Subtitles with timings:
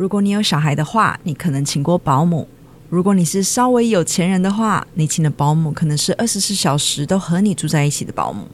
[0.00, 2.46] 如果你有小孩的话，你可能请过保姆；
[2.88, 8.48] 如果你是稍微有钱人的话，你请的保姆可能是二十四小时都和你住在一起的保姆。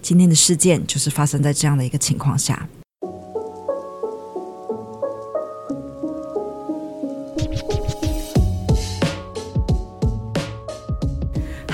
[0.00, 2.66] 今天的事件就是发生在这样的一个情况下。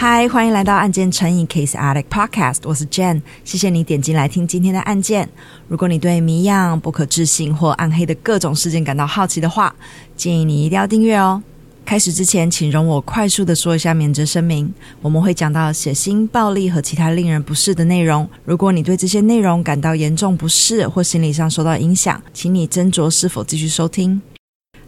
[0.05, 5.29] 嗨，欢迎来到案件成瘾 Case Addict Podcast，我是 Jen，谢谢你点进来听今天的案件。
[5.69, 9.73] 如果你对谜样、不可置信或暗黑的各种事件感到好奇的话，
[10.16, 11.41] 建议你一定要订阅哦。
[11.84, 18.29] 开始之前，请容我快速的说一下免责声明，我们会讲到血腥、暴力和其他令人不适的内容。
[18.45, 24.21] 如果你对这些内容感到严重不适或心理上受到影响，请你斟酌是否继续收听。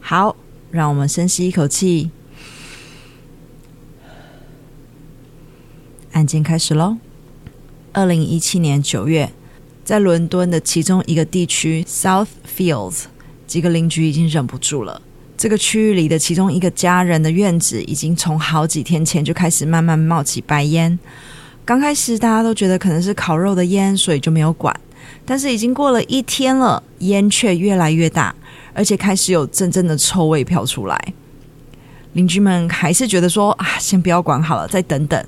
[0.00, 0.34] 好，
[0.72, 2.10] 让我们深吸一口气。
[6.14, 6.96] 案件开始喽。
[7.92, 9.30] 二零一七年九月，
[9.84, 13.02] 在伦敦的其中一个地区 South Fields，
[13.48, 15.02] 几个邻居已经忍不住了。
[15.36, 20.96] 这个区域里的其中一个家人的院子，已经从好几天前就开始慢慢冒起白烟。
[21.64, 24.74] 刚开始大家都觉得可能是烤肉的烟，所以就没有管。
[25.26, 28.32] 但是已经过了一天了，烟却越来越大，
[28.72, 31.14] 而且开始有阵阵的臭味飘出来。
[32.12, 35.26] 邻居们还是觉得说啊，先不要管好了，再等等。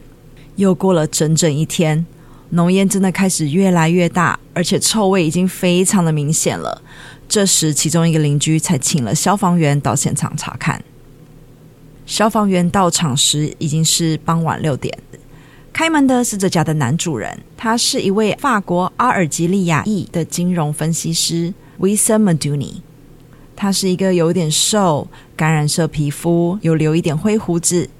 [0.56, 2.04] 又过了整整一天，
[2.50, 6.82] 浓烟真的开始越来越大，而且臭味已经非常的明显了。
[7.28, 10.82] 这时，其中一个邻居才请了消防员到现场查看。
[12.06, 14.96] 消防员到场时已经是傍晚六点。
[15.72, 22.76] 开门的是这家的男主人，他是一位法国阿尔及利亚裔的金融分析师 Wissam Madouni。
[23.54, 27.91] 他是一个有点瘦、橄榄色皮肤、有留一点灰胡子，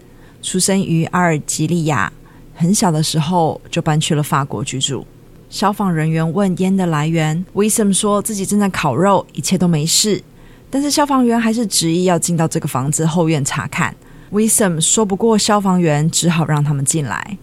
[0.41, 2.13] 出生于阿尔及利亚。
[2.57, 5.07] 很小的时候就搬去了法国居住。
[5.49, 10.21] 消防人员问烟的来源，Wissam 说自己正在烤肉，一切都没事。
[10.69, 13.95] 但是消防员还是执意要进到这个房子后院查看。
[14.33, 17.39] Wissam 说不过消防员，只好让他们进来。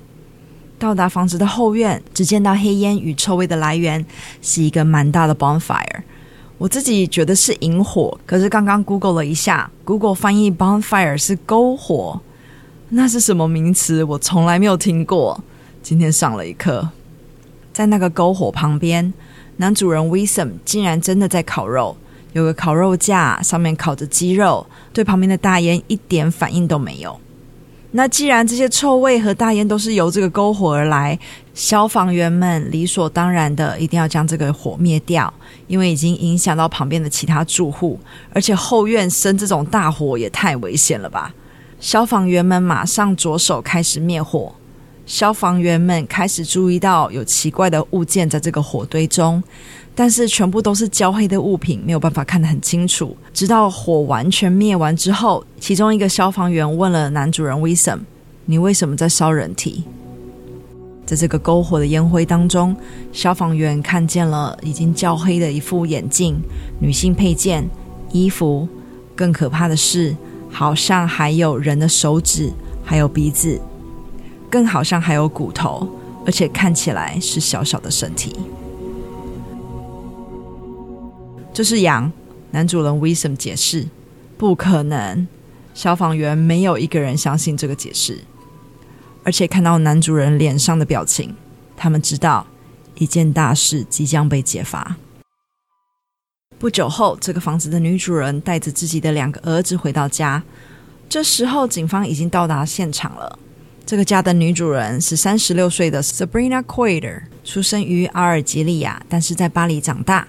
[0.77, 4.05] 到达房子的后院，只见到黑烟与臭味的来源
[4.41, 6.01] 是一个蛮大的 bonfire。
[6.57, 12.19] 我自己觉得是引火，可是刚刚 Google 了一下，Google 翻译 bonfire 是篝火。
[12.95, 14.03] 那是什么名词？
[14.03, 15.43] 我从来没有听过。
[15.81, 16.87] 今天上了一课。
[17.73, 19.11] 在那个篝火旁边，
[19.57, 21.97] 男主人 w i s o m 竟然真的在烤肉，
[22.33, 27.19] 有个烤肉架，上面烤着鸡肉，对旁边的大烟一点反应都没有。
[27.93, 31.17] 那既然这些臭味和大烟都是由这个篝火而来，
[31.55, 35.33] 消防员们理所当然的一定要将这个火灭掉，
[35.65, 37.99] 因为已经影响到旁边的其他住户，
[38.31, 41.33] 而且后院生这种大火也太危险了吧。
[41.83, 44.55] 消防员们马上着手开始灭火。
[45.05, 49.43] 消防员们开始注意到有奇怪的物件在这个火堆中，
[49.93, 53.13] 但是全部都是焦黑的物品，没有办法看得很清楚。
[53.33, 57.99] 直到火完全灭完之后，其中一个消防员问了男主人 Wissam：“
[58.45, 59.83] 你为什么在烧人体？”
[61.05, 62.73] 在这个篝火的烟灰当中，
[63.11, 66.41] 消防员看见了已经焦黑的一副眼镜、
[66.79, 67.69] 女性配件、
[68.13, 68.65] 衣服，
[69.17, 70.15] 更可怕的是。
[70.53, 72.53] 好像还有人的手指，
[72.85, 73.59] 还有鼻子，
[74.51, 75.89] 更好像还有骨头，
[76.27, 78.35] 而且看起来是小小的身体。
[81.51, 82.11] 这是羊，
[82.51, 83.87] 男主人 wison 解释。
[84.37, 85.27] 不可能，
[85.73, 88.21] 消防员没有一个人相信这个解释。
[89.23, 91.35] 而且看到男主人脸上的表情，
[91.75, 92.45] 他们知道
[92.95, 94.97] 一件大事即将被揭发。
[96.63, 100.41] 不久后，这个房子的女主人带着自己的两个儿子回到家。
[101.09, 103.37] 这时候，警方已经到达现场了。
[103.85, 110.25] 这个家的女主人是三十六岁的 Sabrina Coider，出生于阿尔及利亚，但是在巴黎长大。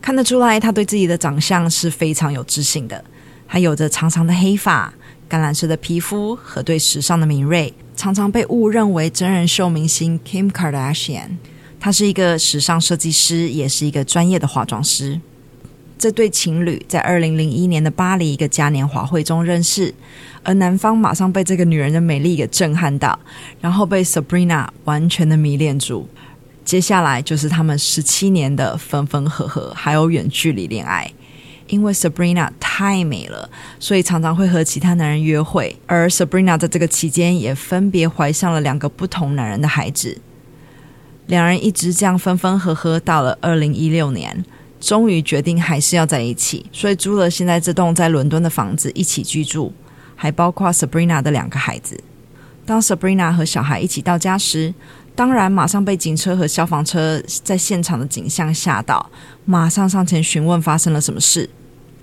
[0.00, 3.04] 看得出来，她对自己的长相是非常有自信的。
[3.48, 4.94] 她有着长长的黑发、
[5.28, 11.30] 橄榄色的皮肤和对时尚的敏锐，常常被误认为真人秀明星 Kim Kardashian。
[11.80, 15.20] 她是一个时尚设计师，也是一个专业的化妆师。
[16.02, 19.94] 这对情侣在二零零一年的巴黎一个嘉年华会中认识，
[20.42, 23.16] 而男方马上被这个女人的美丽给震撼到，
[23.60, 26.08] 然后被 Sabrina 完全的迷恋住。
[26.64, 31.08] 接下来就是他们十七年的分分合合，还有远距离恋爱。
[31.68, 40.20] 因为 Sabrina 太美了，所以常常会和其他男人约会，而 Sabrina 在这个期间也分别怀上了两个不同男人的孩子。
[41.26, 44.44] 两人一直这样分分合合，到了二零一六年。
[44.82, 49.72] 终于决定还是要在一起，所以租了现在这栋在伦敦的房子一起居住，
[50.16, 52.02] 还包括 Sabrina 的两个孩子。
[52.66, 54.74] 当 Sabrina 和小孩一起到家时，
[55.14, 59.08] 当然马上被警车和消防车在现场的景象吓到，
[59.44, 61.48] 马上上前询问发生了什么事。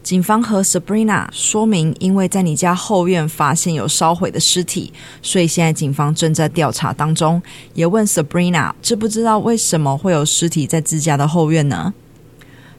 [0.02, 7.42] 警方和 Sabrina 说明，因为在你家后院发现有烧毁的尸体，所以现在警方正在调查当中。
[7.74, 11.94] 也问 Sabrina 知不知道为什么会有尸体在自家的后院呢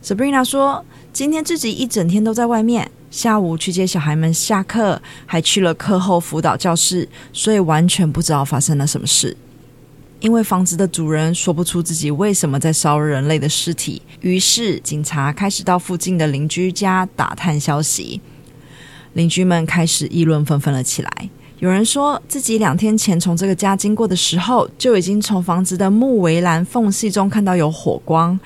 [0.02, 9.37] ？Sabrina 说，今天自己一整天都在外面，下午去接小孩们下课，还去了课后辅导教室，所以完全不知道发生了什么事。
[10.20, 18.20] 因为房子的主人说不出自己为什么在烧人类的尸体，于是警察开始到附近的邻居家打探消息。
[19.14, 21.31] 邻居们开始议论纷纷了起来。
[21.58, 28.38] 有人说自己两天前从这个家经过的时候，就已经从房子的木围栏缝隙中看到有火光。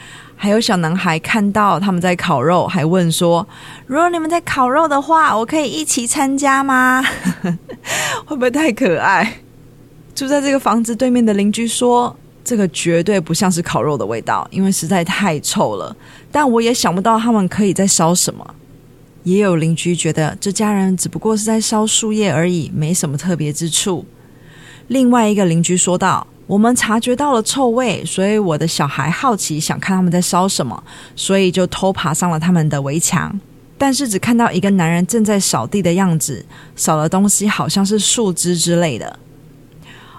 [0.45, 3.49] 还有小男孩看到他们在烤肉，还问说
[3.89, 7.03] ：“如果你们在烤肉的话，我可以一起参加吗？”
[8.27, 9.39] 会不会太可爱？
[10.15, 12.15] 住在这个房子对面的邻居说
[12.45, 15.97] ：“这个绝对不像是烤肉的味道，因为实在太臭了。
[16.31, 18.55] 但我也想不到他们可以在烧什么。”
[19.25, 24.05] 也有邻居觉得这家人只不过是在烧树叶而已，没什么特别之处。
[24.89, 30.83] 另外一个邻居说道：“我们察觉到了臭味，所以我的小孩好奇想看他们在烧什么，
[31.17, 33.39] 所以就偷爬上了他们的围墙。
[33.79, 36.45] 但是只看到一个男人正在扫地的样子，
[36.77, 39.19] 扫的东西好像是树枝之类的。”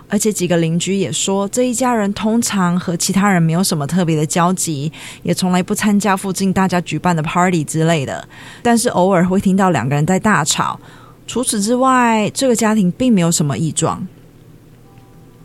[0.08, 4.92] 而且几个邻居也说，这一家人通常和其他人没有什么特别的交集，
[5.24, 8.28] 也从来不参加附近大家举办的 party 之类的。
[8.62, 10.80] 但是偶尔会听到两个人在大吵。
[11.26, 14.08] 除此之外，这个家庭并没有什么异状。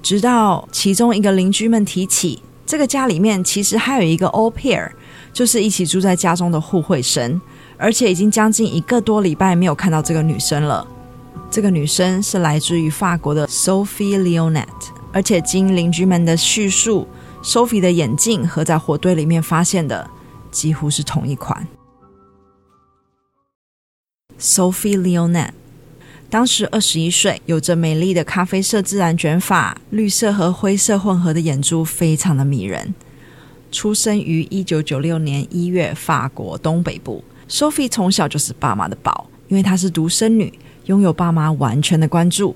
[0.03, 4.91] 直到其中一个邻居们提起，这个家里面其实还有一个 au pair，
[5.33, 7.41] 就是一起住在家中的互惠生，
[7.77, 10.87] 而且已经将近一个多礼拜没有看到这个女生了。
[11.51, 14.67] 这个女生是来自于法国的 Sophie Leonette，
[15.13, 17.07] 而且经邻居们的叙述
[17.43, 20.09] ，Sophie 的眼镜和在火堆里面发现的
[20.51, 21.67] 几乎是同一款。
[24.39, 25.51] Sophie Leonette
[26.31, 32.95] 当时二十一岁，有着美丽的咖啡色自然卷发，绿色和灰色混合的眼珠，非常的迷人。
[33.73, 37.25] 出生于一九九六年一月，法国东北部。
[37.49, 40.57] Sophie 从小就是爸妈的宝，因为她是独生女。
[40.87, 42.55] 拥有爸妈完全的关注，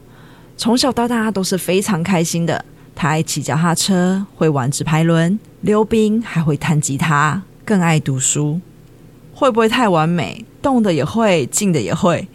[0.57, 2.65] 从小到大都是非常开心的。
[2.95, 8.61] 她爱骑脚踏车，会玩直排轮、溜冰，还会弹吉他，更爱读书。
[9.35, 10.45] 会不会太完美？
[10.63, 12.27] 动的也会，静的也会。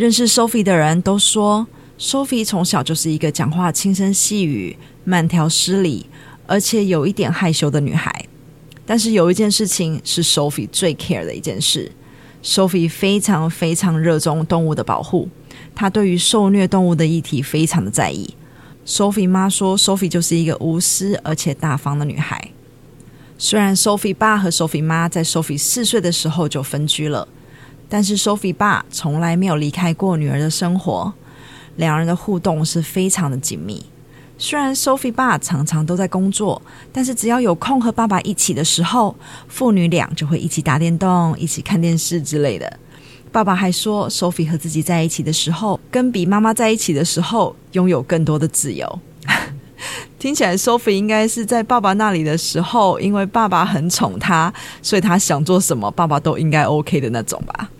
[0.00, 1.66] 认识 Sophie 的人都说
[1.98, 4.74] ，Sophie 从小就是一个讲话轻声细语、
[5.04, 6.06] 慢条斯理，
[6.46, 8.24] 而且有一点害羞的女孩。
[8.86, 11.92] 但是有一件事情是 Sophie 最 care 的一件事。
[12.42, 15.28] Sophie 非常非常热衷动物的保护，
[15.74, 18.34] 她对于受虐动物的议题非常的在意。
[18.86, 22.52] Sophie 妈说，Sophie 就是一个无私而且大方的女孩。
[23.36, 27.28] 虽然 Sophie 爸和 Sophie 妈在 Sophie 四岁的时候就分居了，
[27.90, 31.12] 但是 Sophie 爸从来没有离开过女儿的生活，
[31.76, 33.84] 两人的互动是非常的紧密。
[34.38, 39.14] 虽然 Sophie 爸常常都在工作，但是只要有空和爸爸一起的时候，
[39.48, 42.78] 父女俩就会一起打电动、一起看电视之类的。
[43.32, 48.98] 爸爸还说，Sophie 和自己在一起的时候，跟比妈妈在一起的时候拥有更多的自由。
[50.18, 57.70] 听起来 Sophie 应该是在爸爸那里的时候，因为爸爸很宠她，所以她想做什么，爸爸都应该 OK 的那种吧。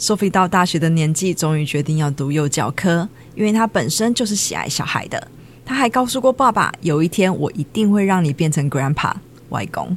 [0.00, 5.28] Sophie 到大学的年纪，终于决定要读幼教科，因为她本身就是喜爱小孩的。
[5.62, 9.12] 他还告诉过爸爸，有一天我一定会让你变成 grandpa
[9.50, 9.94] 外公。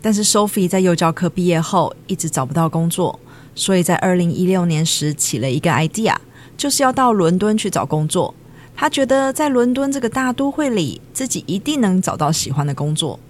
[0.00, 3.20] 但是 Sophie 在幼教科毕业后一直找不到工作，
[3.54, 6.16] 所以在二零一六年时起了一个 idea，
[6.56, 8.34] 就是要到伦敦去找工作。
[8.74, 13.20] 他觉得在伦敦这个大都会里，自己一定能找到喜欢的工作。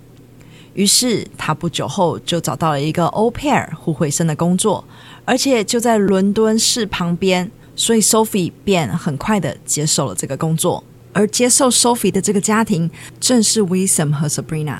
[0.74, 4.84] 于是他不久后就找到了一个 o pair 互惠生的工作，
[5.24, 10.82] 而且就在伦敦市旁边，所以 Sophie 便很快的接受了这个工作。
[11.12, 14.78] 而接受 Sophie 的这个家庭正是 Wisam 和 Sabrina。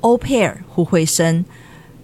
[0.00, 1.44] Au pair 互惠生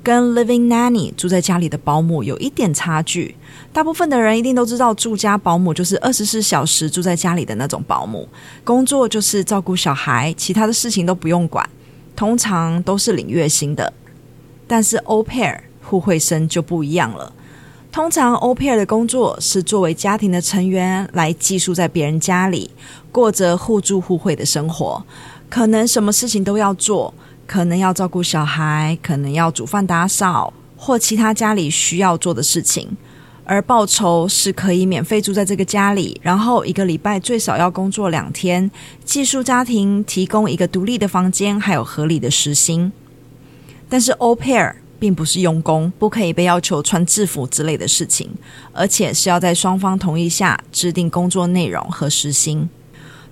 [0.04, 3.34] 跟 Living Nanny 住在家里的保姆有一点差距。
[3.72, 8.28] 大部分的人一定都知道，住家保姆就是二十四小时住在家里的那种保姆，
[8.62, 11.68] 工作就是照顾小孩，其他的事情都不用管，
[12.14, 13.92] 通常都是领月薪的。
[14.68, 15.58] 但是 Au pair
[15.88, 17.32] 互惠生就不一样了。
[17.90, 22.70] 通常 o p r 的工作是作为家庭的成员来寄宿在别人家里，
[23.10, 25.02] 过着互助互惠的生活。
[25.48, 27.12] 可能什么事情都要做，
[27.46, 32.94] 可能要照顾小孩，可能要煮饭打扫，或其他家里需要做的事情。
[33.44, 38.70] 而报酬是可以免费住在这个家里，然后一个礼拜最少要工作两天，
[39.06, 42.92] 寄宿家庭提供一个独立的房间，还有合理的时薪。
[43.88, 48.30] 但是 o p r 并不是用工，不可以被要求穿制服之类的事情，
[48.72, 52.68] 而且是要在双方同意下制定工作内容和时薪。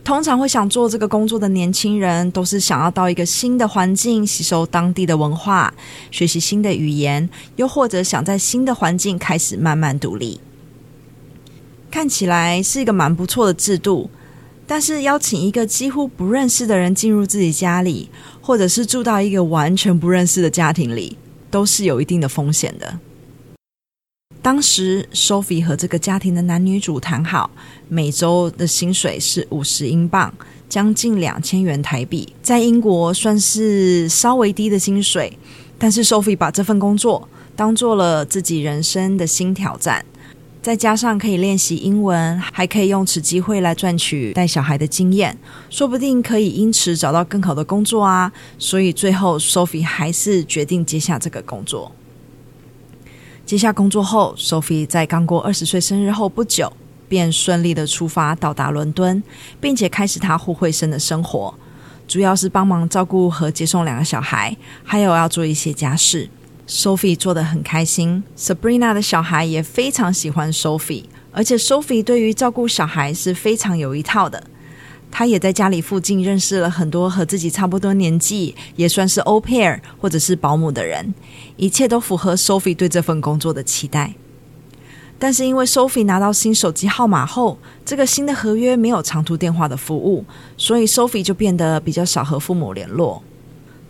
[0.04, 5.74] 通常会想做这个工作的年轻人，都是想要到一个新的环境，吸收当地的文化，
[6.12, 10.40] 学习新的语言，又或者想在新的环境开始慢慢独立。
[11.90, 14.08] 看起来是一个蛮不错的制度，
[14.64, 18.08] 但是邀请一个几乎不认识的人进入自己家里，
[18.40, 21.18] 或者是住到一个完全不认识的家庭里，
[21.56, 23.00] 都是有一定的风险的。
[24.42, 27.50] 当时，Sophie 和这个家庭的男女主谈好，
[27.88, 30.34] 每周的薪水是五十英镑，
[30.68, 35.38] 将近两千元台币，在英国算是稍微低的薪水。
[35.78, 40.04] 但是，Sophie 把这份工作当做了自己人生的新挑战，
[40.66, 45.38] 再加上可以练习英文，还可以用此机会来赚取带小孩的经验，
[45.70, 48.32] 说不定可以因此找到更好的工作啊！
[48.58, 51.92] 所以，最后 Sophie 还是决定接下这个工作。
[53.44, 56.72] 接下工作后，Sophie 在刚过二十岁生日后不久，
[57.08, 59.22] 便顺利的出发到达伦敦，
[59.60, 61.54] 并且开始她互惠生的生活，
[62.08, 66.28] 主要是帮忙照顾和接送两个小孩，还有要做一些家事。
[66.66, 74.42] Sophie 做得很开心，Sabrina 的小孩也非常喜欢 Sophie，而且 Sophie 对于照顾小孩是非常有一套的。
[75.08, 81.14] 他也在家里附近认识了很多和自己差不多年纪，也算是 au pair 或者是保姆的人，
[81.56, 84.14] 一切都符合 Sophie 对这份工作的期待。
[85.18, 90.24] 但是因为 Sophie 拿到新手机号码后，这个新的合约没有长途电话的服务，
[90.58, 93.22] 所以 Sophie 就变得比较少和父母联络。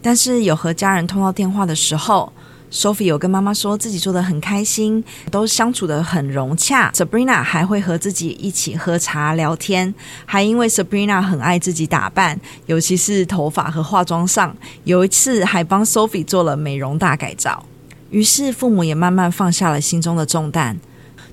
[0.03, 2.33] 但是有和家人通到电话的时候
[2.71, 6.91] ，Sophie 有跟妈妈说自己做得很开心，都相处得很融洽。
[6.93, 9.95] Sabrina 还会和自己一起喝茶聊天，
[10.25, 17.65] 还因为 Sabrina 很爱自己打扮，尤其是头发和化妆上，有一次还帮 Sophie 做了美容大改造。
[18.11, 20.79] 于是父母也慢慢放下了心中的重担。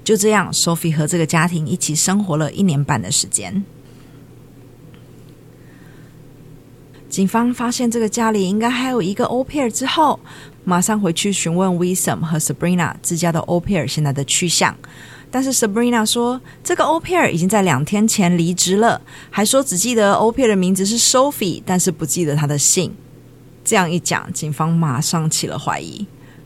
[0.03, 3.63] 就这样，Sophie 和这个家庭一起生活了一年半的时间。
[7.07, 10.19] 警方发现这个家里应该还有一个 au pair 之后，
[10.65, 14.75] 马上回去询问 Wisam 和 Sabrina 自家的 au pair 现在的去向，
[15.29, 22.93] 但是 Sabrina 说这个 au pair 已经在两天前离职了，还说只记得 au pair 的名字是 Sophie，但是不记得他的姓。
[23.65, 26.05] 这样一讲，警方马上起了怀疑：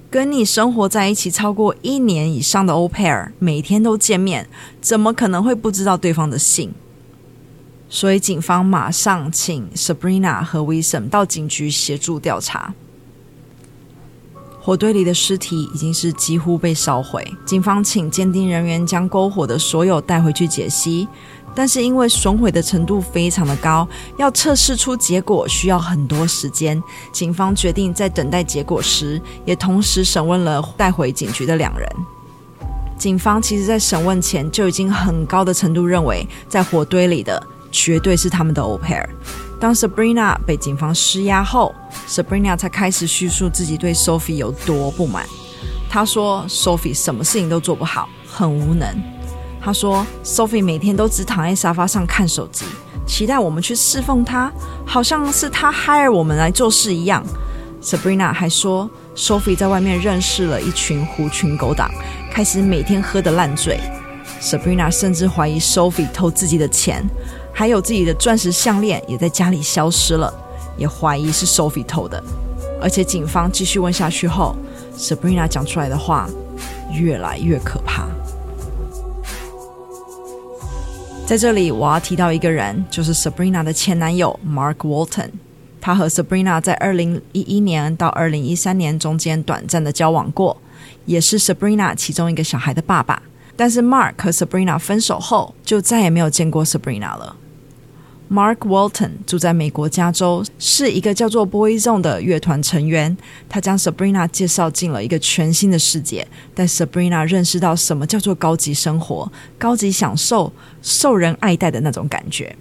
[0.09, 4.47] 跟你生活在一起超过一年以上的 au pair，每天都见面，
[4.81, 6.71] 怎么可能会不知道对方的姓？
[7.89, 12.73] 所以警方马上请 Sabrina 和 Wisam 到警局协助调查。
[14.67, 21.07] 火堆里的尸体已经是几乎被烧毁，警方请鉴定人员将篝火的所有带回去解析，
[21.55, 26.83] 但是因为损毁的程度非常的高，要测试出结果需要很多时间。
[27.13, 31.89] 警方决定在等待结果时，也同时审问了带回警局的两人。
[32.97, 39.09] 警方其实在审问前就已经很高的程度认为，在火堆里的绝对是他们的 o p a i r。
[39.59, 41.73] 当 Sabrina 被警方施压后
[42.07, 45.25] ，Sabrina 才开始叙述自己对 Sophie 有多不满。
[45.89, 48.87] 她说：“Sophie 什么事情都做不好，很无能。”
[49.59, 52.65] 她说：“Sophie 每天都只躺在沙发上看手机，
[53.07, 54.51] 期待我们去侍奉她，
[54.85, 57.25] 好像是她 hire 我们来做事一样。
[57.81, 61.89] ”Sabrina 还说：“Sophie 在外面认识了一群狐群狗党，
[62.31, 63.79] 开始每天喝得烂醉。
[64.39, 67.03] ”Sabrina 甚至怀疑 Sophie 偷自己的钱。
[67.57, 70.31] 还有自己的钻石项链也在家里消失了，
[70.77, 72.23] 也怀疑是 Sophie 偷的。
[72.79, 74.55] 而且警方继续问下去后
[74.95, 76.29] ，Sabrina 讲出来的话
[76.93, 78.05] 越来越可怕。
[81.25, 85.31] 在这里，我要提到一个人，就是 Sabrina 的前男友 Mark Walton。
[85.81, 90.55] 他和 Sabrina 在二零一一年到二零一三年中间短暂的交往过，
[91.07, 93.19] 也是 Sabrina 其中一个小孩的爸爸。
[93.55, 97.35] 但是 Mark 和 Sabrina 分手后，就再也没有见过 Sabrina 了。
[98.29, 103.15] Mark Walton 住在美国加州，是一个叫做 Boyzone 的乐团成员。
[103.47, 112.53] 他将 Sabrina 介绍进了一个全新的世界，带 Sabrina 认识到什么叫做高级生活、高级享受、受人爱戴的那种感觉。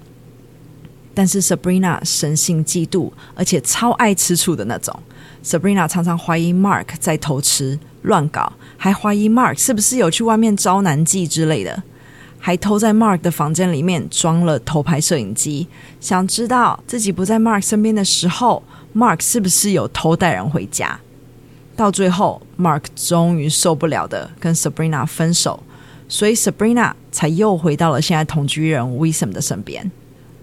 [1.13, 4.97] 但是 Sabrina 生性嫉妒，而且超爱吃醋的那种。
[5.43, 11.83] Sabrina 常常怀疑 Mark 在偷吃、乱搞，还怀疑 Mark 是不是有去外面招男妓之类的。
[12.39, 15.67] 还偷在 Mark 的房间里面装了偷拍摄影机，
[16.01, 18.63] 想知道自己不在 Mark 身边的时候
[18.95, 21.01] ，Mark 是不是有偷带人回家。
[21.75, 25.63] 到最后，Mark 终于受不了的跟 Sabrina 分手，
[26.09, 29.91] 所以 Sabrina 才又回到了现在同居人 Wisam 的身边。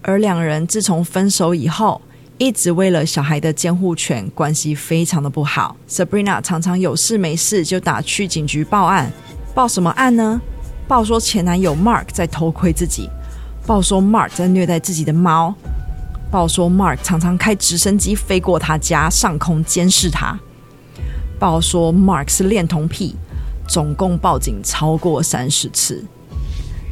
[0.02, 2.00] 而两人自从分手以后，
[2.38, 5.76] 一直为了小孩的监护权关系非常的不好。
[5.88, 9.10] Sabrina 常常有事没事就打去警局报案，
[9.54, 10.40] 报什么案呢？
[10.86, 13.08] 报说前男友 Mark 在偷窥自己，
[13.66, 15.54] 报说 Mark 在虐待自己的猫，
[16.30, 20.38] 报说 Mark 常常开直升机飞过他家上空监视他，
[21.38, 23.16] 报说 Mark 是恋童癖，
[23.66, 26.04] 总共报警超过三十次。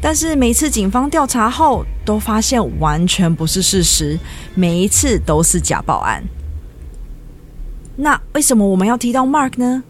[0.01, 4.19] 但是每次警方调查后，都发现完全不是事实，
[4.55, 6.25] 每一次都是假报案。
[7.95, 9.85] 那为什么我们要提到 Mark 呢？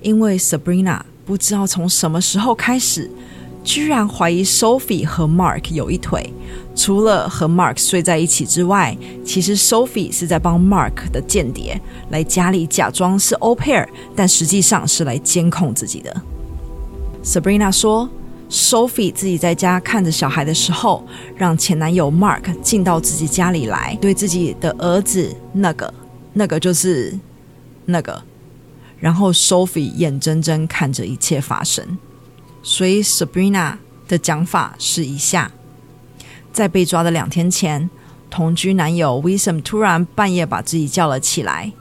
[0.00, 3.10] 因为 Sabrina 不知道从什么时候开始，
[3.62, 6.32] 居然怀疑 Sophie 和 Mark 有一腿。
[6.74, 11.78] 除了和 Mark 睡在一起之外，其实 Sophie 是在帮 Mark 的间谍
[12.10, 16.22] 来家里假装是 o pair，但实际上是来监控自己的。
[17.22, 18.08] Sabrina 说。
[18.48, 21.04] Sophie 自己在家看着小孩的时候，
[21.34, 25.92] 让前男友 Mark 进到自己家里来，对自己的儿子那个
[26.32, 27.12] 那个就是
[27.86, 28.22] 那个，
[28.98, 31.98] 然后 Sophie 眼睁睁看着一切发生。
[32.62, 33.76] 所以 Sabrina
[34.08, 35.50] 的讲法是以下：
[36.52, 37.88] 在被抓的两天前，
[38.30, 41.72] 同居男友 Wisam 突然半夜把自己叫了起来。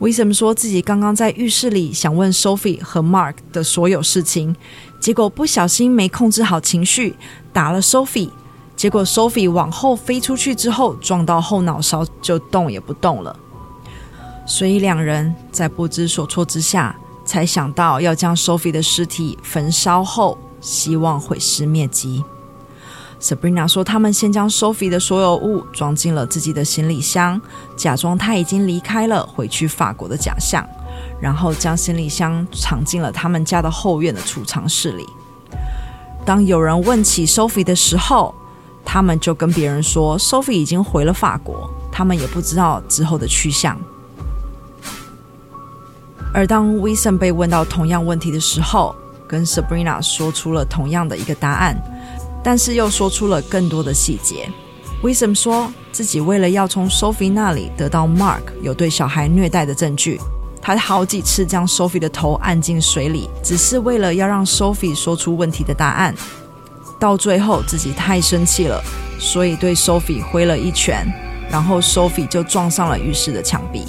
[0.00, 4.56] Wisam 说自己刚刚在浴室里想问 Sophie 和 Mark 的所有事情。
[4.98, 7.16] 结果不小心没控制好情绪，
[7.52, 8.30] 打了 Sophie。
[8.74, 13.36] 结果 Sophie 往后飞出去之后，撞到后脑勺就动也不动了。
[14.44, 16.94] 所以两人在不知所措之下，
[17.24, 22.24] 才想到要将 Sophie 的尸体焚烧后，希望毁尸灭迹。
[23.20, 27.40] Sabrina 说，他们先将 Sophie 的所有物装进了自己的行李箱，
[27.76, 30.66] 假装他已经离开了，回去法国的假象。
[31.20, 35.06] 然后将行李箱藏进了他们家的后院的储藏室里。
[36.26, 38.34] 当有人问起 Sophie 的时候，
[38.84, 43.80] 他们就跟别人说 Sophie 已经回了法国，他们也不知道之后的去向。
[46.32, 48.94] 而当 Wisam 被问到同样问题的时候，
[49.26, 51.76] 跟 Sabrina 说出了同样的一个答案，
[52.42, 54.48] 但是又说出了更多的细节。
[55.02, 60.20] Wisam 说自己为了要从 Sophie 那里得到 Mark 有对小孩虐待的证据。
[60.64, 66.14] 他好几次将 Sophie 的头按进水里，只是为了要让 Sophie 说出问题的答案。
[67.00, 68.80] 到最后自己太生气了，
[69.18, 71.04] 所以对 Sophie 挥了一拳，
[71.50, 73.86] 然后 Sophie 就撞上了浴室的墙壁。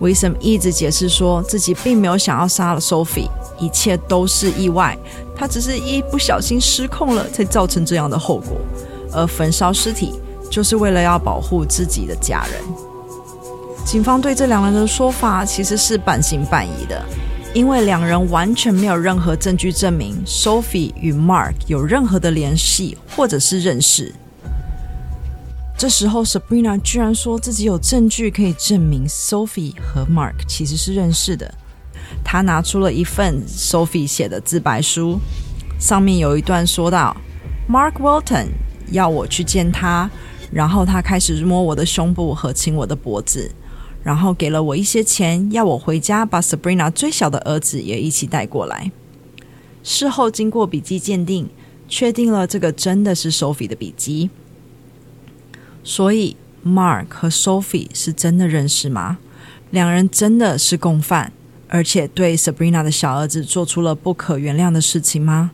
[0.00, 3.28] Wisam 一直解释说自己并没有想要杀了 Sophie，
[3.58, 4.98] 一切都是意外，
[5.36, 8.56] 他只是一不小心失控了，才造成这样的后果。
[9.12, 10.12] 而焚烧尸体
[10.50, 12.60] 就是为了要保护自己的家人。
[13.84, 17.00] 警方对这两人的说法其实是半信半疑的，
[17.54, 24.12] 因为两人完全没有任何证据证明 Sophie 与 Mark 有任何的联系或者是认识。
[25.76, 31.52] 这时候 Sabrina 居然说自己有证据可以证明 Sophie 和 Mark 其实是认识的。
[32.24, 35.18] 她拿出了一份 Sophie 写的自白书，
[35.78, 37.16] 上面有一段说道
[37.68, 38.46] ：“Mark Walton
[38.92, 40.08] 要我去见他，
[40.52, 43.50] 然后他开始摸我的胸部和亲我的脖子。”
[44.04, 48.92] 然后给了我一些钱，要我回家把 Sabrina 最小的儿子也一起带过来。
[49.82, 51.48] 事后经过笔迹鉴定，
[51.88, 54.30] 确定了这个真的是 Sophie 的笔迹。
[55.84, 59.18] 所以 Mark 和 Sophie 是真的认识吗？
[59.70, 61.32] 两人真的是共犯，
[61.68, 65.52] 而且对 Sabrina 的小儿子做出了不可原谅的事情吗？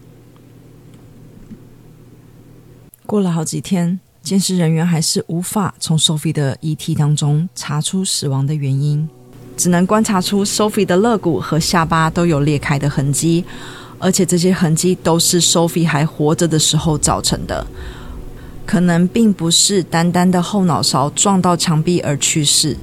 [3.05, 4.01] 过了好几天。
[4.23, 9.09] 监视人员还是无法从 Sophie 的遗体当中查出死亡的原因，
[9.57, 13.43] 只能观察出 Sophie 的肋骨和下巴都有裂开的痕迹，
[13.99, 17.67] 而且这些痕迹都是 Sophie 还活着的时候造成的，
[18.71, 22.77] 可能并不是单单的后脑勺撞到墙壁而去世。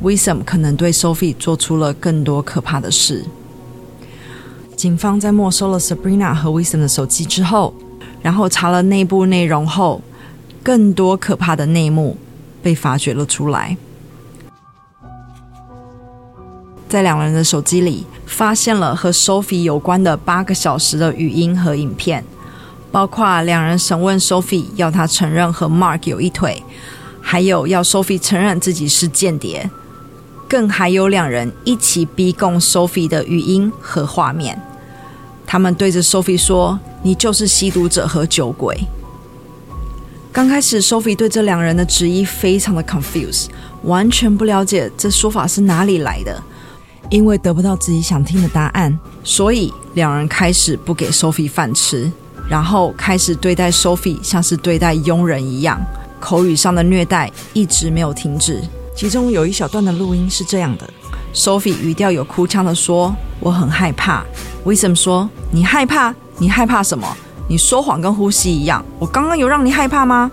[0.00, 3.24] ，Wisdom 可能对 Sophie 做出了更多可怕的事。
[4.76, 7.74] 警方在没收了 Sabrina 和 Wisdom 的手机之后，
[8.22, 10.00] 然后查了内部内容后。
[10.62, 12.16] 更多可怕的内幕
[12.62, 13.76] 被发掘了出来，
[16.88, 22.24] 在两人的手机里发现了和 Sophie 有关的八个小时的语音和影片，
[22.90, 26.62] 包括两人审问 Sophie 要他承认和 Mark 有一腿，
[27.20, 29.68] 还有要 Sophie 承认自己是间谍，
[30.48, 34.60] 更还有两人一起逼供 Sophie 的语音和画面。
[35.46, 38.78] 他们对着 Sophie 说：“你就是吸毒者和酒鬼。”
[40.32, 43.46] 刚开始，Sophie 对这两人的质疑非常的 confused，
[43.82, 46.42] 完全不了解这说法是哪里来的。
[47.08, 52.10] 因为得不到自己想听的答案，所以两人开始不给 Sophie 饭吃，
[52.48, 55.80] 然后开始对待 Sophie 像是对待佣人一样，
[56.20, 58.62] 口语上的虐待一直没有停止。
[58.94, 60.88] 其中有一小段的录音是这样的
[61.34, 64.24] ：Sophie 语调有哭腔的说：“我很害怕。”
[64.64, 66.14] Wisdom 说：“你害怕？
[66.38, 67.06] 你害怕什么？
[67.48, 68.84] 你说谎跟呼吸一样。
[68.98, 70.30] 我刚刚有让你害怕吗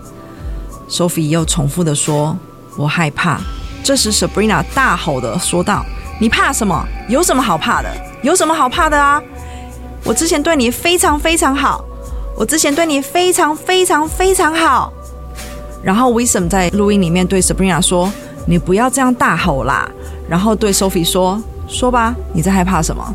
[0.88, 2.36] ？”Sophie 又重复的说
[2.76, 3.40] ：“我害怕。”
[3.84, 5.84] 这时 Sabrina 大吼的说道
[6.18, 6.86] ：“你怕什么？
[7.08, 7.90] 有什么好怕的？
[8.22, 9.22] 有什么好怕的啊？
[10.04, 11.84] 我之前对你非常非常好。”
[12.36, 14.92] 我之前对你非常非常非常好，
[15.82, 18.12] 然后 Wisdom 在录音里面对 Sabrina 说
[18.44, 19.88] ：“你不要这样大吼啦。”
[20.28, 23.14] 然后对 Sophie 说：“说吧，你在害怕什么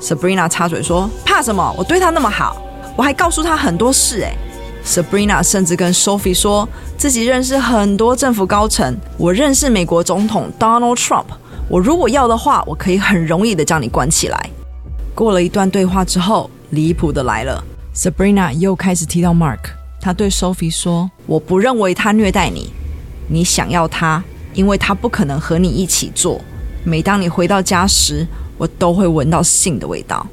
[0.00, 1.74] ？”Sabrina 插嘴说：“怕什么？
[1.76, 2.56] 我对他那么好，
[2.96, 4.34] 我还告诉他很多事。”哎
[4.82, 11.26] ，Sabrina 甚至跟 Sophie 说自己认识很多政府高层，我认识美国总统 Donald Trump，
[11.68, 14.50] 我如果要的话，我可以很容易的将你关起来。
[15.14, 17.62] 过了一段对话之后，离谱的来了。
[17.98, 19.58] Sabrina 又开始提到 Mark，
[20.00, 22.72] 他对 Sophie 说：“我不认为他虐待你，
[23.26, 24.22] 你想要他，
[24.54, 26.40] 因为他不可能和你一起做。
[26.84, 28.24] 每当你回到家时，
[28.56, 30.24] 我都会闻到性的味道。”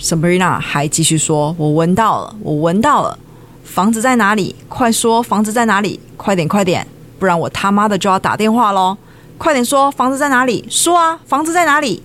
[0.00, 3.16] Sabrina 还继续说：“我闻到了，我闻到了。
[3.62, 4.56] 房子在哪里？
[4.68, 6.00] 快说，房子在哪里？
[6.16, 6.84] 快点，快点，
[7.20, 8.96] 不然我他妈的就要打电话喽！
[9.38, 10.66] 快点说，房子在哪里？
[10.68, 12.02] 说啊，房子在哪里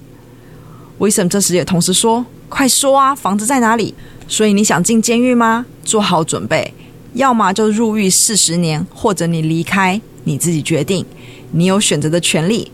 [0.99, 3.95] ？”Wisdom 这时也同时说：“快说啊，房子在哪里？”
[4.29, 5.65] 所以你想进监狱吗？
[5.83, 6.71] 做好准备，
[7.15, 11.03] 要么就入狱四十年，或者你离开，你自己决定。
[11.51, 12.71] 你有选择的权利。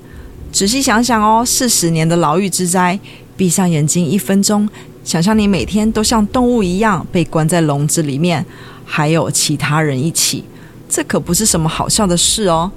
[0.51, 2.99] 仔细想想哦，四十年的牢狱之灾，
[3.37, 4.67] 闭上眼睛一分钟，
[5.05, 8.45] 想象你每天都像动物一样被关在笼子里面，
[8.83, 10.43] 还有其他人一起，
[10.89, 12.69] 这可不是什么好笑的事哦。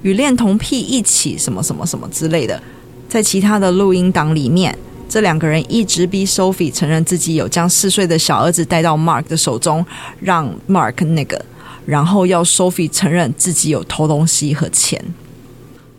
[0.00, 2.62] 与恋童癖一起，什么什么什么之类的，
[3.06, 4.76] 在其他的录音档里面。
[5.14, 9.86] 这两个人一直逼 Sophie 承认自己有将四岁的小儿子带到 Mark 的手中，
[10.18, 11.40] 让 Mark 那个，
[11.86, 15.00] 然后要 Sophie 承认自己有偷东西和钱。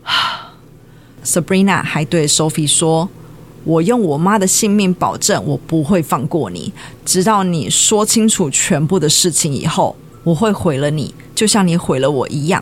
[1.23, 3.07] Sabrina 还对 Sophie 说
[3.63, 6.73] ：“我用我妈的性命保证，我不会放过你，
[7.05, 12.61] 直到你说清楚全部的事情以后，我会毁了你，就像你毁了我一样。”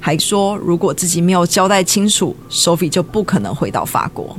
[0.00, 4.34] 还说如果自己没有交代清楚，Sophie 就不可能回到法国。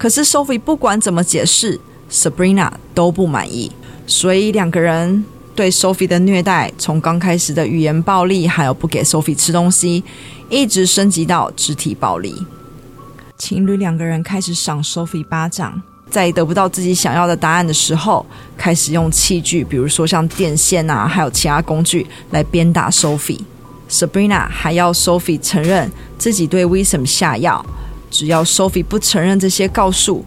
[0.00, 1.78] 可是 Sophie 不管怎么解释
[2.10, 3.70] ，Sabrina 都不满意，
[4.06, 5.22] 所以两个人
[5.54, 10.02] 对 Sophie 的虐待，从刚开始的语言暴力，还有不给 Sophie 吃东西，
[10.48, 12.34] 一直升级到肢体暴力。
[13.36, 18.24] 情侣两个人开始赏 Sophie 巴掌，在得不到自己想要的答案的时候，
[18.56, 23.40] 开始用器具，比如说像电线啊，还有其他工具来鞭打 Sophie。
[23.90, 27.62] Sabrina 还要 Sophie 承认自己对 Wisdom 下药。
[28.10, 30.24] 只要 Sophie 不承认这些告诉，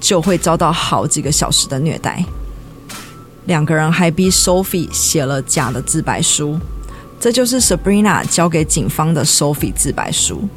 [0.00, 2.24] 就会遭到好几个小时的虐待。
[3.44, 6.58] 两个人还逼 Sophie 写了假的自白书，
[7.20, 10.48] 这就是 Sabrina 交给警方的 Sophie 自白书。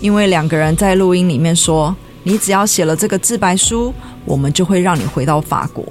[0.00, 1.94] 因为两个人在录音里面说
[2.24, 3.92] ：“你只要写了这个自白书，
[4.24, 5.84] 我们就会让你回到法国。”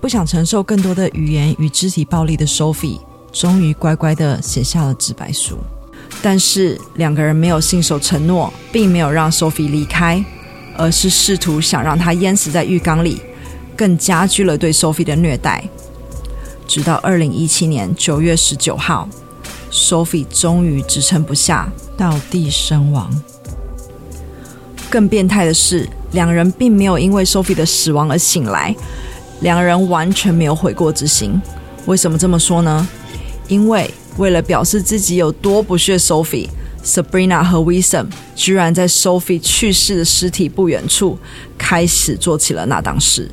[0.00, 3.00] 不想承受更多的语言与肢体暴力的 Sophie，
[3.32, 5.56] 终于乖乖的写下了自白书。
[6.22, 10.24] 但是两个人没有信守承诺，并没有让 Sophie 离开，
[10.76, 13.20] 而是试图想让她淹死在浴缸里，
[13.76, 15.64] 更加剧了对 Sophie 的虐待。
[16.66, 19.06] 直到二零一七年九月十九号
[19.70, 23.10] ，Sophie 终于支撑不下，倒地身亡。
[24.88, 28.74] 更变态的是，两人并没有因为 Sophie 的死亡而醒来，
[29.40, 31.38] 两人完全没有悔过之心。
[31.84, 32.88] 为什么这么说呢？
[33.48, 41.18] 因为为了表示自己有多不屑 Sophie，Sabrina 和 Wisdom 居然在 Sophie 去世的尸体不远处
[41.58, 43.30] 开始做起了那档事。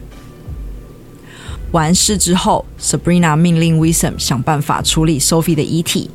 [1.71, 6.09] 完事之后，Sabrina 命令 Wisdom 想办法处理 Sophie 的遗体，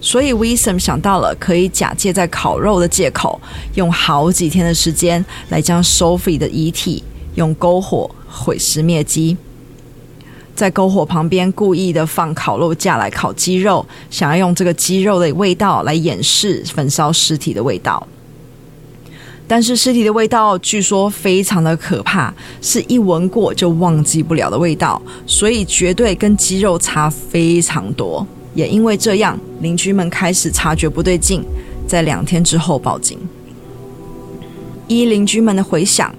[0.00, 3.40] 所以 Wisdom 想到了可以假借在烤肉的借口，
[3.74, 7.02] 用好几天的时间来将 Sophie 的遗体
[7.34, 9.36] 用篝火毁尸灭迹。
[10.60, 18.06] 在篝火旁边故意的放烤肉架来烤鸡肉，想要用这个鸡肉的味道来掩饰焚烧尸体的味道。
[19.48, 28.26] 但是尸体的味道据说非常的可怕，是一闻过就忘记不了的味道，所以绝对跟鸡肉差非常多。
[28.52, 31.42] 也因为这样，邻居们开始察觉不对劲，
[31.86, 33.18] 在两天之后报警。
[34.88, 36.14] 依邻居们的回想。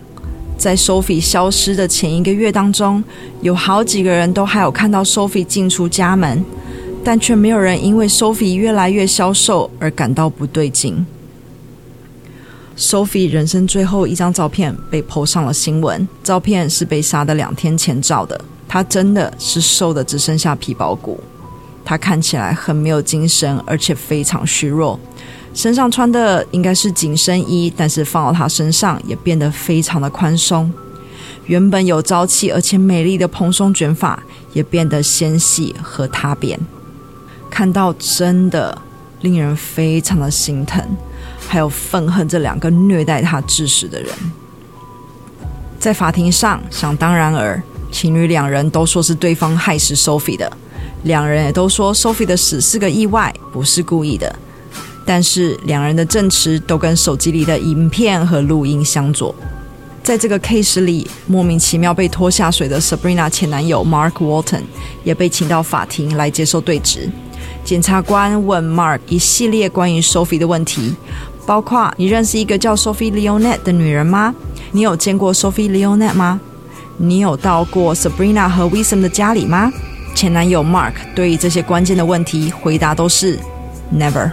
[0.61, 3.03] 在 Sophie 消失的前一个月当中，
[3.41, 6.45] 有好几个人都还有看到 Sophie 进出家门，
[7.03, 11.03] 但却没有人因为 Sophie 越来越消瘦而感到不对劲。
[12.77, 21.19] Sophie 人生最后一张照片被 PO 上了新闻，照片是被杀的两天前照的，她真的是瘦的只剩下皮包骨。
[21.83, 24.99] 她看起来很没有精神，而且非常虚弱。
[25.53, 30.71] 身上穿的应该是紧身衣，但是放到她身上也变得非常的宽松。
[31.45, 34.21] 原本有朝气而且美丽的蓬松卷发
[34.53, 36.57] 也变得纤细和塌扁。
[37.49, 38.77] 看到真的
[39.19, 40.81] 令人非常的心疼，
[41.47, 44.09] 还有愤恨这两个虐待她致死的人。
[45.77, 47.61] 在法庭上，想当然尔，
[47.91, 50.49] 情侣两人都说是对方害死 Sophie 的，
[51.03, 54.33] 两人也都说 Sophie 的死是个意外，不是故意的。
[55.13, 59.35] 但是两人的证词都跟手机里的影片和录音相左。
[60.01, 64.61] 在这个 case 里，莫名其妙被拖下水的 Sabrina 前男友 Mark Walton
[65.03, 67.09] 也被请到法庭来接受对质。
[67.65, 70.95] 检察官问 Mark 一系列关于 Sophie 的问题，
[71.45, 74.33] 包括：你认识一个叫 Sophie Leonette 的女人吗？
[74.71, 76.39] 你有见过 Sophie Leonette 吗？
[76.95, 79.69] 你有到过 Sabrina 和 Wissam 的家里吗？
[80.15, 83.37] 前男友 Mark 对于这些关键的问题回答都是
[83.93, 84.31] Never。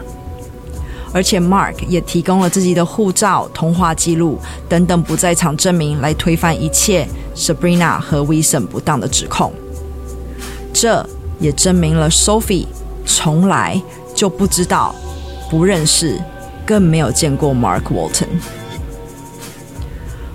[1.12, 9.52] 而且，Mark 也提供了自己的护照、通话记录等等不在场证明，来推翻一切 Sabrina 和 Wissam 不当的指控。
[10.72, 11.04] 这
[11.40, 12.66] 也证明了 Sophie
[13.06, 13.80] 从来
[14.14, 14.94] 就不知道、
[15.50, 16.20] 不认识，
[16.66, 18.28] 更没有见过 Mark Walton。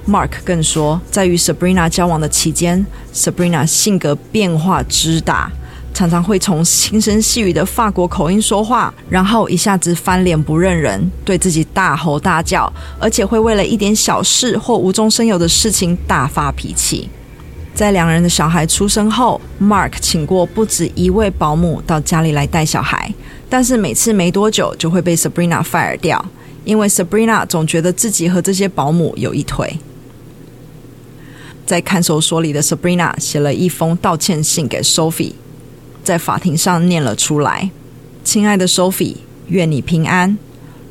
[0.07, 5.51] Mark 更说，在与 Sabrina 交往的期间，Sabrina 性格变化之大。
[5.93, 17.10] 常常会从轻声细语的法国口音说话，然后一下子翻脸不认人，对自己大吼大叫，而且会为了一点小事或无中生有的事情大发脾气。
[17.75, 23.13] 在两人的小孩出生后，Mark 请过不止一位保姆到家里来带小孩，
[23.49, 26.23] 但是每次没多久就会被 Sabrina fire 掉，
[26.65, 29.79] 因为 Sabrina 总觉得自己和这些保姆有一腿。
[31.65, 35.34] 在看守所里的 Sabrina 写了一封道歉信给 Sophie。
[36.03, 37.71] 在法庭上念了出来
[38.25, 39.15] ：“亲爱的 Sophie，
[39.47, 40.37] 愿你平安。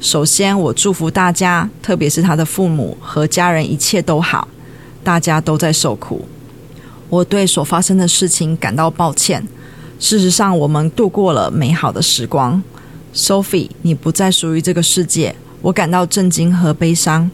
[0.00, 4.48] 首先，我祝福大家，特别是他的父母和家人，一切都好。
[5.04, 6.24] 大家都在受苦，
[7.08, 9.46] 我对所发生的事情感到抱歉。
[10.00, 12.62] 事实上，我们度过了美好的时光。
[13.14, 17.30] Sophie，你不再属于这个世界，我感到震惊和悲伤。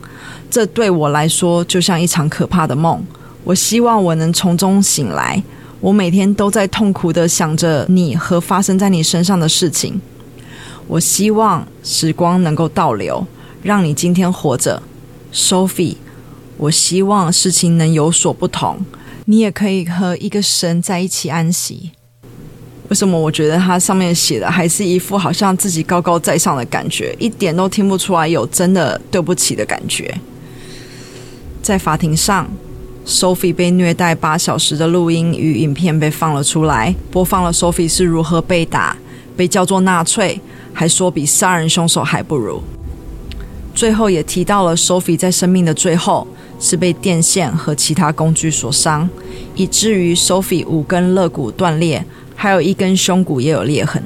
[0.50, 3.04] 这对我来说就像一场可怕的梦。
[3.44, 5.42] 我希望我能从中醒来。”
[5.80, 10.00] 我每天都在痛苦的想着你和发生在你身上的事情。
[10.88, 13.24] 我希望时光能够倒流，
[13.62, 14.82] 让你今天活着
[15.32, 15.96] ，Sophie。
[16.56, 18.84] 我希望事情能有所不同，
[19.26, 21.92] 你也可以和一个神在一起安息。
[22.88, 30.12] 为什么我觉得他上面写的还是一副好像自己高高在上的感觉，一点都听不出来有真的对不起的感觉？
[31.62, 32.50] 在法庭上。
[33.08, 38.94] Sophie 被虐待八小时的录音与影片被放了出来，播放了 Sophie 是如何被打，
[39.34, 40.38] 被叫做纳粹，
[40.74, 42.62] 还说比杀人凶手还不如。
[43.74, 46.28] 最后也提到了 Sophie 在生命的最后
[46.60, 49.08] 是被电线和其他工具所伤，
[49.54, 52.04] 以至于 Sophie 五根肋骨断裂，
[52.36, 54.02] 还有一根胸骨也有裂痕。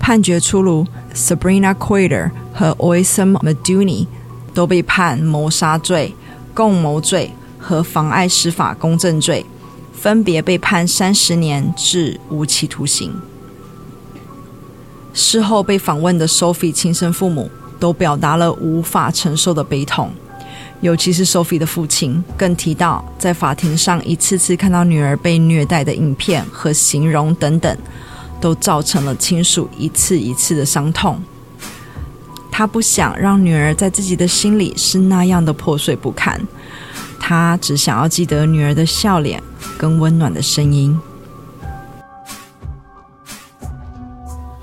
[0.00, 4.08] 判决出炉，Sabrina Quater 和 Oisem Maduni
[4.52, 6.16] 都被判谋杀罪、
[6.52, 7.30] 共谋罪。
[7.60, 9.44] 和妨碍司法公正罪，
[9.92, 13.12] 分别被判三十年至无期徒刑。
[15.12, 20.10] 事后被访问的 Sophie 亲生父母都表达了无法承受的悲痛，
[20.80, 27.76] 尤其是 Sophie 的父亲更提到，在法庭上一次次看到女儿被虐待的影片和形容等等，
[28.40, 31.20] 都造成了亲属一次一次的伤痛。
[32.50, 36.40] 他不想让女儿在自己的心里是那样的破碎不堪。
[37.30, 39.40] 他只想要记得女儿的笑脸
[39.78, 40.98] 跟温暖的声音。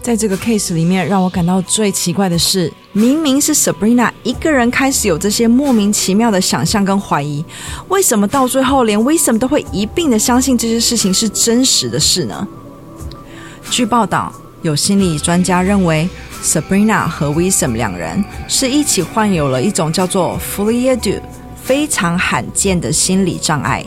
[0.02, 7.42] 在这个 case 里面，让我感到最奇怪的是，明明是 Sabrina 一个人开始有这些莫名其妙的想象跟怀疑，
[7.88, 12.46] 为什么到最后连 Wissam 都会一并的相信这些事情是真实的事呢？
[13.72, 16.10] 据报道，有心理专家认为
[16.44, 21.22] ，Sabrina 和 Wissam 两人是一起患有了一种叫做 f l i a deux
[21.68, 23.86] 非常罕见的心理障碍，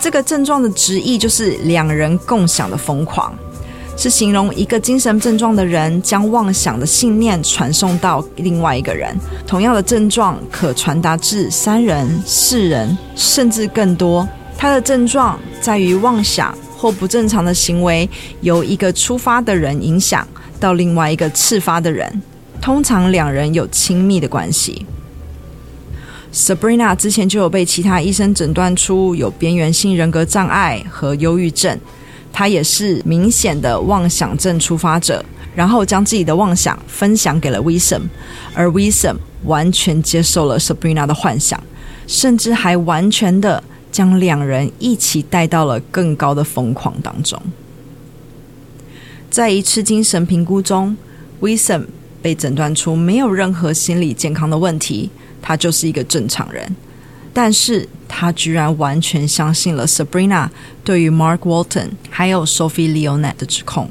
[0.00, 3.32] 这个症状的直译就是两人共享的疯狂，
[3.96, 9.16] 是形容一个精神症状的人将妄想的信念传送到另外一个人。
[9.46, 14.28] 同样的症状可传达至三人、四人，甚至更多。
[14.58, 20.26] 它的症状在于妄想或不正常的行为由一个出发的人影响
[20.58, 22.20] 到另外一个次发的人，
[22.60, 24.84] 通常两人有亲密的关系。
[26.32, 31.78] Sabrina 之前就有被其他医生诊断出有边缘性人格障碍和忧郁症，
[32.32, 35.22] 她也是明显的妄想症出发者，
[35.54, 38.02] 然后将自己的妄想分享给了 Wisdom，
[38.54, 41.62] 而 Wisdom 完全接受了 Sabrina 的幻想，
[42.06, 47.38] 甚至还完全的将两人一起带到了更高的疯狂当中。
[49.28, 50.96] 在一次精神评估中
[51.42, 51.84] ，Wisdom
[52.22, 55.10] 被诊断出没有任何心理健康的问题，
[55.42, 56.74] 他就是一个正常人。
[57.34, 60.48] 但是他居然完全相信了 Sabrina
[60.84, 63.90] 对于 Mark Walton 还有 Sophie Leonette 的指控。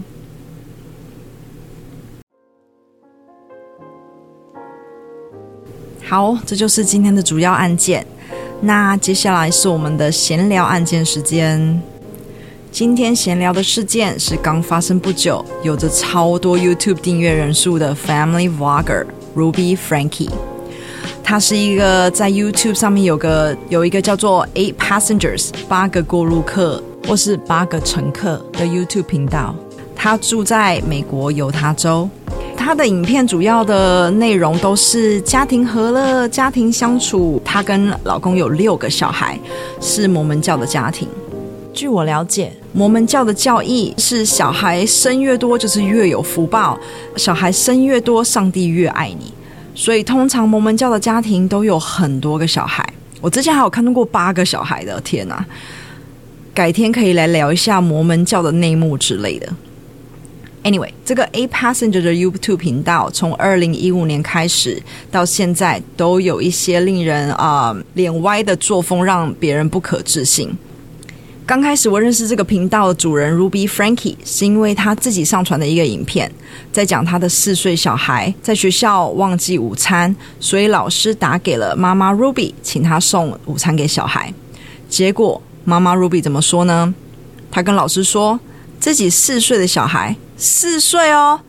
[6.08, 8.06] 好，这就是今天的主要案件。
[8.62, 11.82] 那接下来是我们的闲聊案件时间。
[12.72, 20.30] 今天闲聊的事件是刚发生不久，有着超多 YouTube 订阅人数的 Family Vlogger Ruby Frankie。
[21.24, 29.56] 他是一个在 YouTube 上面有个有一个叫做 Eight Passengers 八个过路客或是八个乘客的 YouTube 频道。
[29.96, 32.10] 他住在美国犹他州。
[32.58, 37.42] 他的影片主要的内容都是家庭和乐、家庭相处。
[37.44, 39.40] 他跟老公有六个小孩，
[39.80, 41.08] 是摩门教的家庭。
[41.74, 46.78] 据我了解，摩门教的教义是小孩生越多就是越有福报，
[47.16, 49.34] 小孩生越多，上帝越爱你。
[49.74, 52.88] 所以，通常摩门教的家庭都有很多个小孩。
[53.20, 55.46] 我之前还有看到过八个小孩的，天哪！
[56.54, 59.48] 改天可以来聊一下摩门教的内幕之类的。
[60.64, 70.56] Anyway，这个 A Passenger 的 YouTube 频道从二零一五年开始到现在，都有一些令人啊、呃、脸歪的作风，让别人不可置信。
[71.52, 76.32] 刚开始我认识这个频道的主人 Ruby Frankie，是因为他自己上传的一个影片，
[76.72, 84.34] 在讲他的四岁小孩在学校忘记午餐，所以老师打给了妈妈 Ruby，请他送午餐给小孩。
[84.88, 86.96] 结果妈妈 Ruby 怎么说呢？
[87.52, 88.40] 他跟老师说，
[88.80, 91.42] 自己四岁的小孩，四岁哦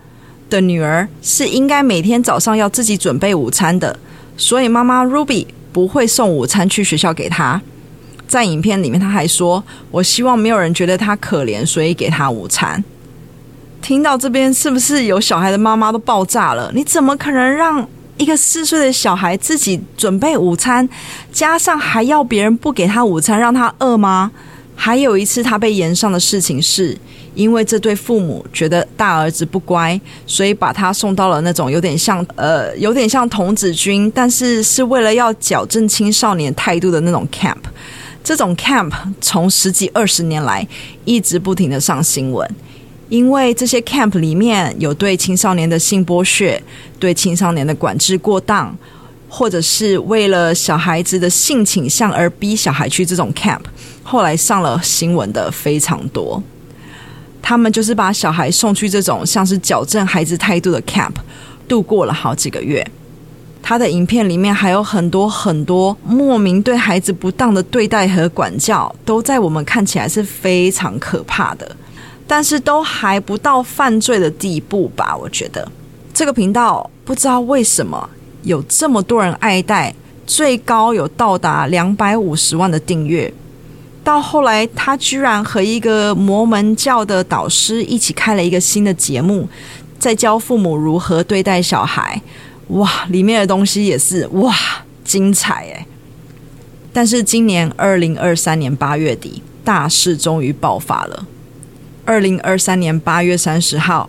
[0.50, 3.96] 的女儿是应该每天早上要自己准备午餐的，
[4.36, 7.62] 所以妈妈 Ruby 不会送午餐去学校给他。
[8.32, 12.82] 在影片里面，他还说：“我希望没有人觉得他可怜，所以给他午餐。”
[13.82, 16.72] 听到这边，是不是有小孩的妈妈都爆炸了？
[16.74, 20.88] 你怎么可能让一个四岁的小孩自己准备午餐，
[21.30, 24.30] 加上还要别人不给他午餐，让他饿吗？
[24.74, 26.96] 还有一次他被延上的事情是，
[27.34, 37.58] 因为这对父母觉得大儿子不乖，所以把他送到了那种有点像呃，有点像童子军，但是是为了要矫正青少年态度的那种 camp。
[38.24, 40.66] 这种 camp 从十几二十年来
[41.04, 42.48] 一直不停的上新闻，
[43.08, 46.62] 因为这些 camp 里面有对青少年的性剥削，
[46.98, 48.76] 对青少年的管制过当，
[49.28, 53.62] 或者是为了小孩子的性倾向而逼小孩去这种 camp，
[54.02, 56.40] 后来上了新闻的非常多。
[57.42, 61.14] 他们就是把小孩送去这种像是矫正孩子态度的 camp，
[61.66, 62.87] 度过了好几个月。
[63.62, 71.77] 他的影片里面还有很多很多莫名对孩子不当的对待和管教，都在我们看起来是非常可怕的，
[72.27, 75.16] 但是都还不到犯罪的地步吧？
[75.16, 75.66] 我觉得
[76.12, 78.11] 这个频道不知道为什么
[78.42, 79.94] 有这么多人爱戴，
[80.27, 83.33] 最高有到达两百五十万的订阅。
[84.05, 89.48] 到后来，他居然和一个摩门教的导师一起开了一个新的节目，
[90.01, 92.20] 在教父母如何对待小孩。
[92.72, 94.54] 哇，里面的东西也是哇，
[95.04, 95.87] 精彩诶！
[96.92, 101.26] 但是今年二零二三年八月底，大事终于爆发了。
[102.04, 104.08] 二零二三年八月三十号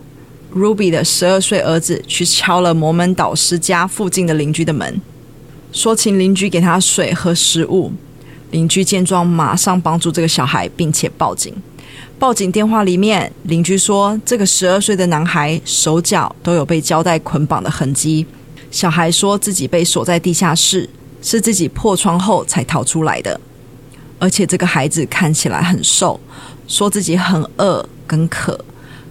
[0.54, 5.00] ，Ruby 的十二岁儿子去敲了摩门导师家附近的邻居的门，
[5.70, 7.92] 说请邻居给他水和食物。
[8.50, 11.52] 邻居见状，马上帮助这个小孩，并且报警。
[12.18, 18.24] 报警电话里面，邻居说这个十二岁的男孩手脚都有被胶带捆绑的痕迹。
[18.74, 20.90] 小孩说自己被锁在地下室，
[21.22, 23.40] 是自己破窗后才逃出来的。
[24.18, 26.18] 而且这个孩子看起来很瘦，
[26.66, 28.58] 说自己很饿跟渴，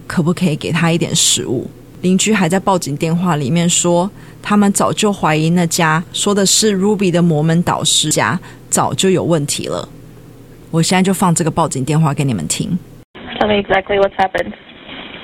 [0.06, 1.66] 可不可以给他一点食物？
[2.02, 4.10] 邻居还在报警电话里面说，
[4.42, 8.38] 他们早就怀疑那家说的是 Ruby 的摩门导师家
[8.68, 9.88] 早就有问题了。
[10.70, 12.78] 我现在就放这个报警电话给你们听。
[13.40, 14.52] Tell me exactly what's happened.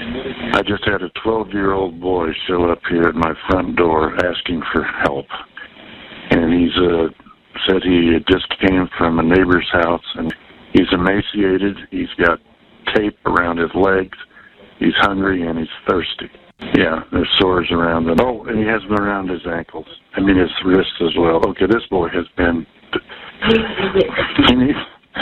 [0.03, 4.83] I just had a 12-year-old boy show up here at my front door asking for
[4.83, 5.27] help.
[6.31, 7.09] And he's uh,
[7.67, 10.35] said he just came from a neighbor's house and
[10.73, 11.77] he's emaciated.
[11.91, 12.39] He's got
[12.95, 14.17] tape around his legs.
[14.79, 16.31] He's hungry and he's thirsty.
[16.75, 18.17] Yeah, there's sores around them.
[18.21, 19.87] Oh, and he has them around his ankles.
[20.15, 21.43] I mean, his wrists as well.
[21.49, 22.67] Okay, this boy has been.
[24.49, 24.79] He needs,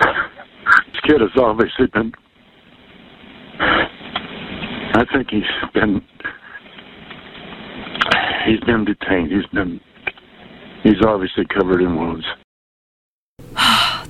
[0.00, 2.12] this kid has obviously been
[4.92, 6.00] I think he's been
[8.46, 9.30] he's been detained.
[9.30, 9.80] He's been
[10.82, 12.24] he's obviously covered in wounds.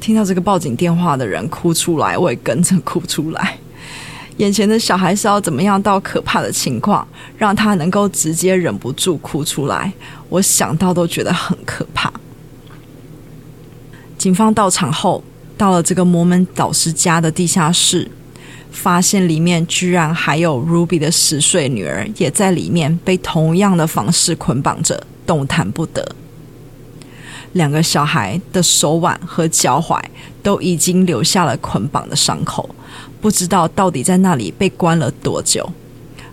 [0.01, 3.59] 听到这个报警电话的人哭出来，我也跟着哭出来。
[4.39, 9.93] 眼前的小孩是要怎么样到可怕的情况，让他能够直接忍不住哭出来？
[10.31, 12.11] 我想到都觉得很可怕。
[14.17, 15.23] 警方到场后，
[15.59, 18.11] 到了这个摩门导师家的地下室，
[18.71, 26.15] 发现里面居然还有 Ruby 的十岁女儿，也在里面被同样的方式捆绑着，动弹不得。
[27.53, 30.01] 两个小孩的手腕和脚踝
[30.43, 32.69] 都已经留下了捆绑的伤口。
[33.21, 35.71] 不知道到底在那里被关了多久，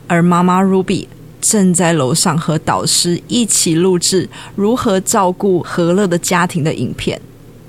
[0.07, 1.07] 而妈妈 Ruby
[1.41, 7.19] 正在楼上和导师一起录制如何照顾和乐的家庭的影片，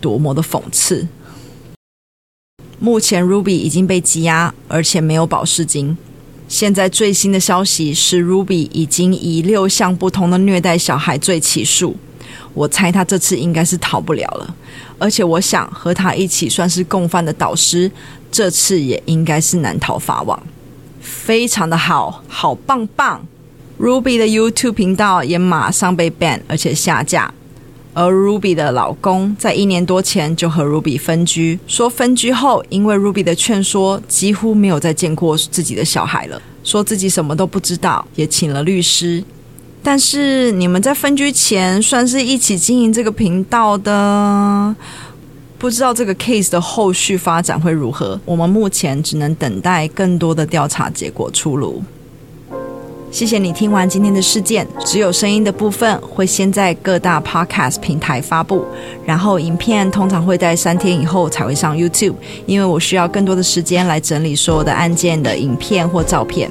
[0.01, 1.09] 多么的讽刺！
[2.81, 5.97] 目前 Ruby 已经被羁押，而且没有保释金。
[6.47, 11.97] 现在最新的消息是，Ruby 已经以六项不同的虐待小孩罪起诉。
[12.55, 14.55] 我猜他这次应该是逃不了了，
[14.99, 17.91] 而且我想和他一起算是共犯的导师。
[18.31, 20.41] 这次也应该是难逃法网，
[21.01, 23.27] 非常的好，好棒棒
[23.81, 27.33] ！Ruby 的 YouTube 频道也马上被 ban，而且下架。
[27.99, 39.25] 而 Ruby 的老公在一年多前就和 Ruby 分居，说分居后因为 Ruby 的劝说，几乎没有再见过自己的小孩了，说自己什么都不知道，也请了律师。
[39.83, 44.77] 但是你们在分居前算是一起经营这个频道的。
[45.59, 51.83] 不知道这个 case 的后续发展会如何，我们目前只能等待更多的调查结果出炉。
[53.11, 58.65] 谢谢你听完今天的事件，只有声音的部分会先在各大 podcast 平台发布，
[59.05, 62.15] 然后影片通常会在三天以后才会上 YouTube，
[62.47, 66.51] 因为我需要更多的时间来整理所有的案件的影片或照片，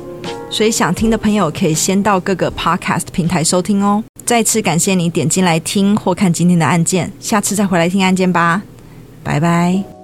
[0.49, 4.03] 所以想听的朋友可以先到各个 podcast 平台收听哦。
[4.25, 8.61] 再次感谢你点进来听或看今天的案件，下次再回来听案件吧。
[9.23, 9.96] 拜拜。